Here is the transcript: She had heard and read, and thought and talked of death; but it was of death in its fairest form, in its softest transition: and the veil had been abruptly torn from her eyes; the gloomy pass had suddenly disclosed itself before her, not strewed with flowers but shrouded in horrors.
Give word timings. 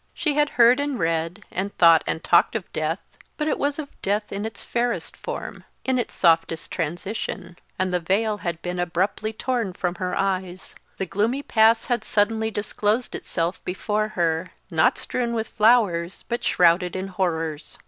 She 0.15 0.33
had 0.33 0.49
heard 0.57 0.79
and 0.79 0.97
read, 0.97 1.43
and 1.51 1.77
thought 1.77 2.03
and 2.07 2.23
talked 2.23 2.55
of 2.55 2.73
death; 2.73 2.97
but 3.37 3.47
it 3.47 3.59
was 3.59 3.77
of 3.77 4.01
death 4.01 4.31
in 4.33 4.45
its 4.47 4.63
fairest 4.63 5.15
form, 5.15 5.63
in 5.85 5.99
its 5.99 6.15
softest 6.15 6.71
transition: 6.71 7.55
and 7.77 7.93
the 7.93 7.99
veil 7.99 8.37
had 8.37 8.59
been 8.63 8.79
abruptly 8.79 9.31
torn 9.31 9.73
from 9.73 9.93
her 10.01 10.17
eyes; 10.17 10.73
the 10.97 11.05
gloomy 11.05 11.43
pass 11.43 11.85
had 11.85 12.03
suddenly 12.03 12.49
disclosed 12.49 13.13
itself 13.13 13.63
before 13.63 14.07
her, 14.17 14.49
not 14.71 14.97
strewed 14.97 15.33
with 15.35 15.49
flowers 15.49 16.25
but 16.27 16.43
shrouded 16.43 16.95
in 16.95 17.09
horrors. 17.09 17.77